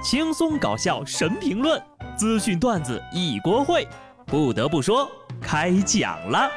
[0.00, 1.82] 轻松搞笑神评论，
[2.16, 3.84] 资讯段子一锅烩。
[4.26, 5.10] 不得不说，
[5.40, 6.48] 开讲了。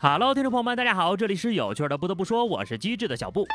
[0.00, 1.96] Hello，听众朋友们，大家好，这里是有趣的。
[1.96, 3.46] 不得不说，我是机智的小布。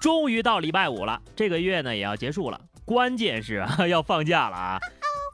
[0.00, 4.78] 终于到礼拜五了，这个月呢也要结束了，关键是啊 要放假了啊！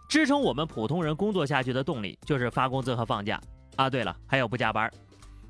[0.08, 3.40] 支撑我们普通人工作下去的动力就是发工资和放假
[3.76, 3.88] 啊。
[3.88, 4.90] 对了，还有不加班。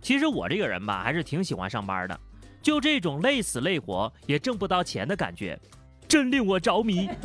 [0.03, 2.21] 其实我这个人吧，还是挺喜欢上班的，
[2.63, 5.59] 就这种累死累活也挣不到钱的感觉，
[6.07, 7.09] 真令我着迷。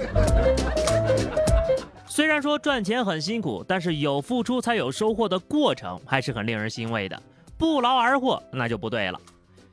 [2.08, 7.22] 虽然说赚钱很辛苦，但是有付出才有收获的过程还是很令人欣慰的。
[7.58, 9.22] 不劳而获那就不对了。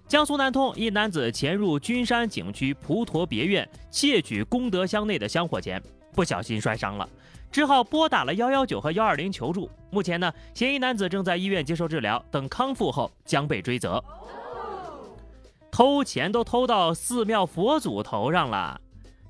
[0.06, 5.82] 江苏南通一男子潜入君山景区普陀别院窃取功德箱内的香火钱，
[6.18, 7.08] 不小心摔伤了，
[7.48, 9.70] 只好拨打了幺幺九和幺二零求助。
[9.88, 14.02] 目前呢，嫌疑男子正在医院接受治疗，等康复后将被追责。
[15.70, 18.80] 偷钱都偷到寺庙佛祖头上了，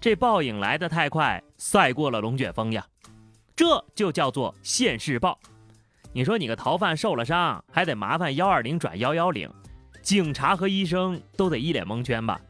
[0.00, 2.86] 这报应来得太快，赛过了龙卷风呀！
[3.54, 5.38] 这就叫做现世报。
[6.14, 9.46] 你说你个逃犯受了伤，还得麻烦幺二零转幺幺零。
[10.00, 12.40] 警察和医生都得一脸蒙圈吧？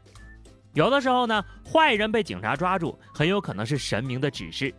[0.73, 4.73] 有的时候呢，坏人被警察抓住，很有可能是神明的指示。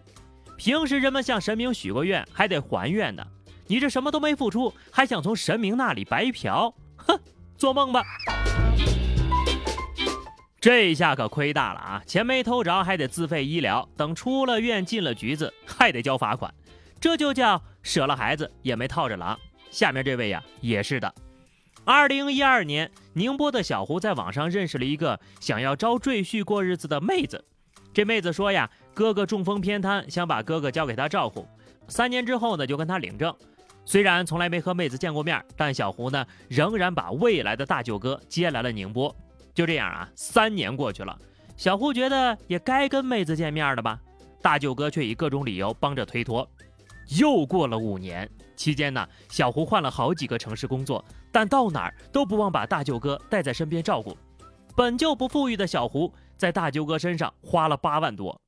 [0.56, 3.26] 平时人们向神明许过愿，还得还愿呢。
[3.66, 6.72] 你这什么都没付出，还想从神明那里白嫖？
[6.96, 7.18] 哼，
[7.56, 8.04] 做梦吧！
[10.60, 12.02] 这下可亏大了啊！
[12.06, 16.52] 钱没偷着，还得自费医疗，等出了院进了局子，还得交罚款。
[17.00, 19.38] 这就叫舍了孩子也没套着狼。
[19.70, 21.12] 下面这位呀，也是的。
[21.92, 27.44] 二零一二年，宁波的小胡在网上认识了一个想要招赘婿过日子的妹子。
[27.92, 31.44] 这妹子说呀，哥哥中风偏瘫，想把哥哥交给他照顾。
[31.88, 33.34] 三年之后呢，就跟他领证。
[33.84, 39.12] 虽然从来没和妹子见过面，但小胡呢，仍然把未来的大舅哥接来了宁波。
[39.52, 41.18] 就这样啊，三年过去了，
[41.56, 43.98] 小胡觉得也该跟妹子见面了吧？
[44.40, 46.48] 大舅哥却以各种理由帮着推脱。
[47.18, 48.30] 又过了五年。
[48.60, 54.14] 期间呢，小胡换了好几个城市工作，但到哪儿都不忘把大舅哥带在身边照顾。
[54.76, 58.38] 本就不富裕的小胡，在大舅哥身上花了八万多。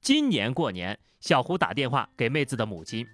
[0.00, 3.04] 今年过年，小胡打电话给妹子的母亲，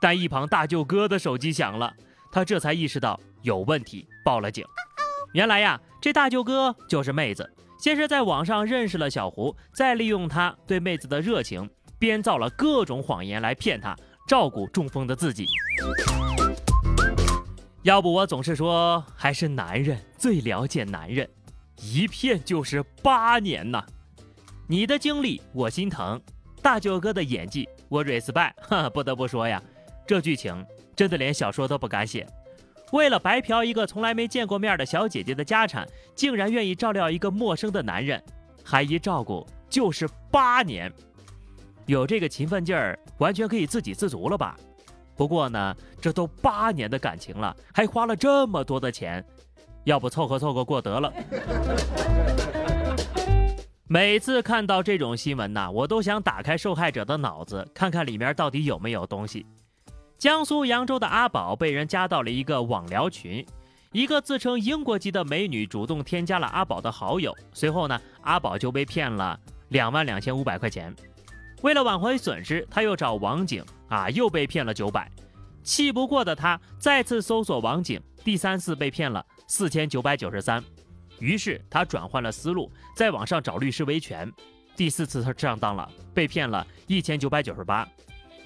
[0.00, 1.92] 但一旁大舅哥的手机响了，
[2.30, 4.64] 他这才意识到有问题，报了警。
[5.32, 13.96] 原来呀，这大舅哥就是妹子，先是在网上认识了小胡，再利用他对妹子的热情，编造了各种谎言来骗他。
[14.28, 15.46] 照顾中风的自己，
[17.82, 21.26] 要不我总是说还是男人最了解男人，
[21.80, 23.82] 一骗就是八年呐！
[24.68, 26.20] 你的经历我心疼，
[26.60, 29.62] 大舅哥的演技我 respect，哈， 不得不说呀，
[30.06, 30.62] 这剧情
[30.94, 32.26] 真的连小说都不敢写。
[32.92, 38.22] 为了白嫖一个从来没见过面的小姐姐的家产，竟然愿意照料一个陌生的男人，
[38.62, 40.92] 还一照顾就是八年。
[41.86, 44.56] 有这个勤奋劲儿，完全可以自给自足了吧？
[45.16, 49.24] 不过呢，这都八年的感情了，还花了这么多的钱，
[49.84, 51.12] 要不凑合凑合过得了。
[53.90, 59.46] 每次看到这种新闻呐，我都想打开受害者的脑子，看看里面到底有没有东西。
[60.18, 63.44] 江苏扬州的阿宝被人加到了一个网聊群，
[63.92, 69.40] 一个自称英国籍的美女主动添加了阿宝的好友，随后呢，阿宝就被骗了
[69.70, 70.94] 两万两千五百块钱。
[71.62, 75.10] 为了挽回损失，他又找网警啊，又被骗了九百。
[75.62, 80.62] 气不过的他再次搜索网警，第三次被骗了四千九百九十三。
[81.18, 84.32] 于是他转换了思路，在网上找律师维权。
[84.76, 87.86] 第四次他上当了，被骗了一千九百九十八。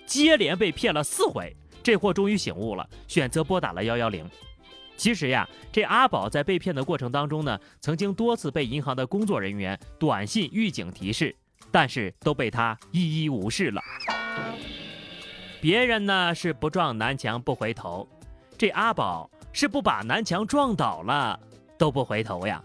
[0.06, 4.28] 接连被骗了四回，这货终于醒悟了，选择拨打了幺幺零。
[4.96, 11.36] 其实呀，这阿宝在被骗的过程当中呢，曾经多次被银行的工作人员短信预警提示。
[11.72, 13.82] 但是都被他一一无视了。
[15.60, 18.06] 别人呢是不撞南墙不回头，
[18.58, 21.38] 这阿宝是不把南墙撞倒了
[21.78, 22.62] 都不回头呀。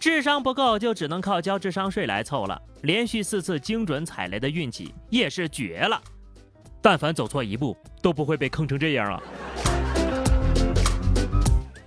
[0.00, 2.60] 智商不够就只能靠交智商税来凑了。
[2.82, 6.00] 连续四次精准踩雷的运气也是绝了。
[6.80, 9.20] 但凡走错一步都不会被坑成这样啊。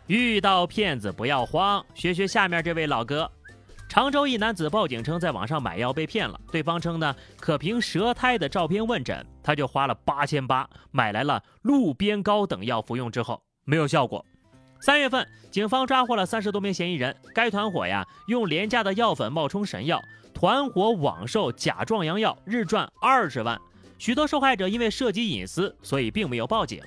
[0.08, 3.32] 遇到骗子不要慌，学学下面这位老哥。
[3.90, 6.40] 常州一男子报警称，在网上买药被骗了。
[6.52, 14.24] 对方称呢，可凭舌苔的照片问诊，他就花了八千八买来了鹿鞭膏等药，服用之后没有效果。
[14.80, 17.14] 三月份，警方抓获了三十多名嫌疑人。
[17.34, 20.00] 该团伙呀，用廉价的药粉冒充神药，
[20.36, 23.60] 团伙网售假壮阳药，日赚二十万。
[23.98, 26.80] 许多受害者因为涉及隐私，所以并没有报警。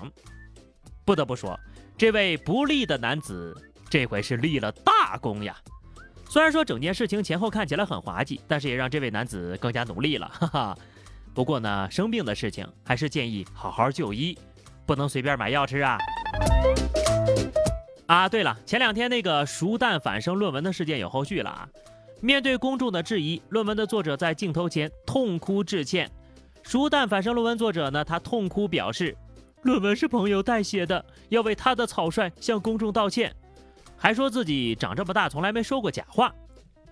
[1.04, 1.58] 不得不说，
[1.98, 3.54] 这位不立的男子
[3.90, 5.56] 这回是立了大功呀。
[6.32, 10.78] 虽然说整件事情前后看起来很滑稽，但是也让这位男子更加努力了，哈哈。
[11.34, 14.38] 不过呢，生病的事情还是建议好好就医，
[14.86, 15.98] 不能随便买药吃啊。
[18.06, 21.68] 啊，对了，前两天那个熟蛋反生论文的事件有后续了啊。
[22.22, 26.10] 面对公众的质疑，论文的作者在镜头前痛哭致歉。
[26.62, 29.14] 熟蛋反生论文作者呢，他痛哭表示，
[29.64, 33.36] 论文是朋友代写的，要为他的草率向公众道歉，
[34.02, 36.34] 还说自己长这么大从来没说过假话。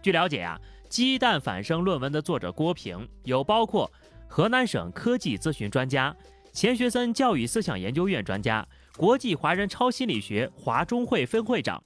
[0.00, 0.56] 据了解啊，
[0.88, 3.90] 鸡蛋反生论文的作者郭平有包括
[4.28, 6.14] 河南省科技咨询专家、
[6.52, 8.64] 钱学森教育思想研究院专家。
[8.96, 11.82] 国际华人超心理学华中会分会长、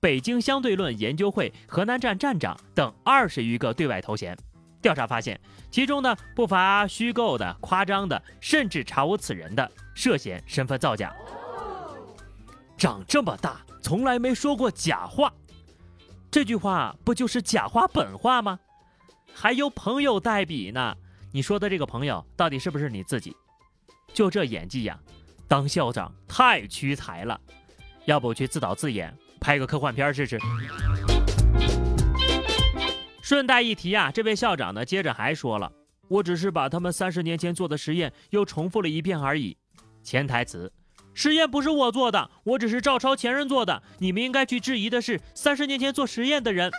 [0.00, 4.36] 北京相对论研究会河南站站长等二十余个对外头衔。
[4.82, 11.14] 调查发现，其中呢不乏虚构的、夸张的，甚至查无此人的，涉嫌身份造假。
[12.76, 15.30] 长这么大从来没说过假话，
[16.30, 18.58] 这句话不就是假话本话吗？
[19.34, 20.96] 还有朋友代笔呢？
[21.32, 23.36] 你说的这个朋友到底是不是你自己？
[24.14, 24.98] 就这演技呀！
[25.46, 27.38] 当校长太屈才了，
[28.06, 30.38] 要不去自导自演拍个科幻片试试？
[33.20, 35.70] 顺带一提啊，这位校长呢，接着还说了
[36.08, 39.54] ：“我只是把他们三十年前做的实验又重复了一遍而已。”
[40.02, 40.72] 潜台词：
[41.14, 43.82] 实验不是我做的，我只是照抄前人做的。
[43.98, 46.70] 你们应该去质疑的是三十年前做实验的人。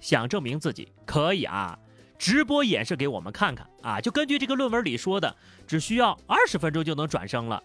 [0.00, 1.78] 想证明自己可以啊？
[2.18, 4.00] 直播演示给我们看看啊！
[4.00, 5.36] 就根据这个论文里说的，
[5.66, 7.62] 只需要二十分钟就能转生了。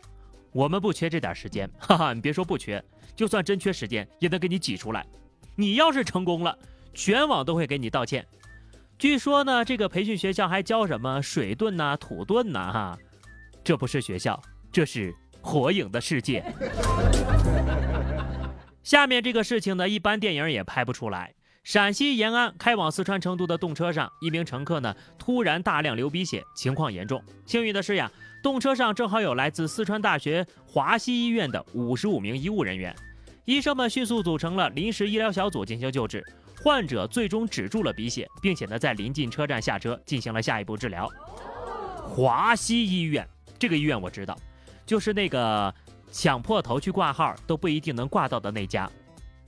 [0.51, 2.13] 我们不缺这点时间，哈哈！
[2.13, 2.83] 你别说不缺，
[3.15, 5.05] 就算真缺时间，也能给你挤出来。
[5.55, 6.57] 你要是成功了，
[6.93, 8.25] 全网都会给你道歉。
[8.97, 12.97] 据说呢，这个培训学校还教什么水遁呐、土遁呐，哈！
[13.63, 14.41] 这不是学校，
[14.71, 16.43] 这是火影的世界。
[18.83, 21.33] 下面这个事情呢，一般电影也拍不出来。
[21.63, 27.21] 陕西延安开往四川成都的动车上，一名乘客呢突然大量流鼻血，情况严重。
[27.45, 32.95] 幸运的是呀，动车上正好有来自四川大学华西医院的五十五名医务人员，
[33.45, 36.23] 医生们迅速组成了临时医疗小组进行救治，
[36.63, 41.07] 患者最终止住了鼻血，并且呢在临近车站下车进行了下一步治疗。
[42.03, 43.27] 华西医院
[43.59, 44.35] 这个医院我知道，
[44.89, 45.71] 就是那个
[46.09, 48.89] 想破头去挂号都不一定能挂到的那家。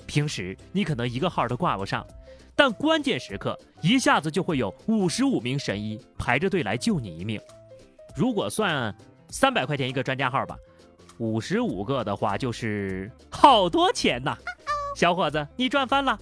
[0.06, 2.06] 平时你可能一个号都挂不上，
[2.56, 7.42] 但关键时刻一下子就会有五十五名神医排着队来救你一命。
[8.16, 8.96] 如果算
[9.30, 10.56] 三百块钱一个专家号吧，
[11.18, 14.38] 五十五个的话就是好多钱呐！
[14.96, 16.20] 小伙子，你赚翻了！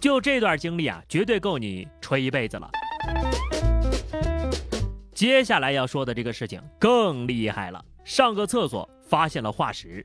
[0.00, 2.68] 就这段经历啊，绝对够你吹一辈子了。
[5.14, 10.04] 接下来要说的这个事情更厉害了，上个厕所发现了化石。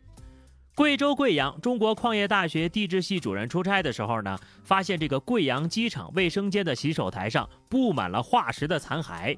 [0.76, 9.38] 贵州贵阳中国矿业大学地质系主任出差的时候呢，发现这个贵阳机场卫生间的洗手台上布满了化石的残骸。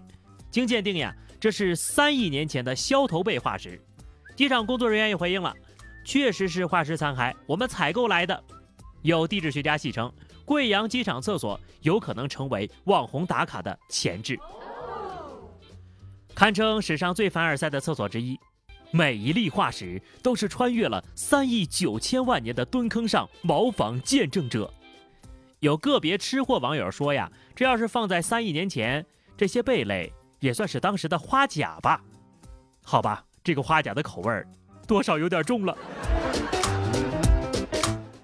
[0.50, 3.79] 经鉴定呀，这是三亿年前的削头贝化石。
[4.35, 5.53] 机场工作人员也回应了，
[6.03, 8.44] 确实是化石残骸，我们采购来的。
[9.03, 10.11] 有地质学家戏称，
[10.44, 14.39] 贵阳机场厕所有可能成为网红打卡的前置，
[16.33, 18.35] 堪称史上最凡尔赛的厕所之一。
[18.95, 24.73] 每一粒化石都是穿越了三亿九千万年的蹲坑上茅房见证者。
[25.59, 32.02] 有个别吃货网友说呀，这要是放在三亿年前，这些贝类也算是当时的花甲吧？
[32.85, 34.47] 好吧，这个花甲的口味儿
[34.87, 35.78] 多少有点重了。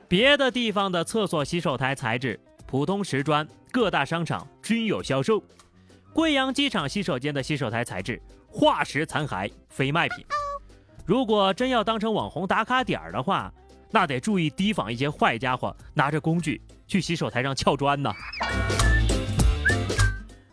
[0.08, 5.44] 别的地方的厕所洗手台材质普通石砖，各大商场均有销售。
[6.14, 10.26] 贵阳机场洗手间的洗手台材质化石残骸，非卖品。
[11.12, 13.52] 如果真要当成网红打卡点的话，
[13.90, 18.10] 那得注意提防一些坏家伙拿着工具去洗手台上撬砖呢。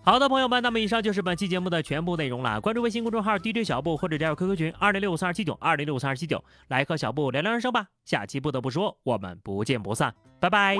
[0.02, 2.60] 好的，朋友们，那么以上就是本期节目的全部内容了。
[2.60, 7.86] 关注微信公众号 DJ 小布或者加入 QQ 群二零六五三二七九二零六五三二七九，来和小布聊聊人生吧。
[8.04, 10.76] 下期不得不说，我们不见不散，拜拜。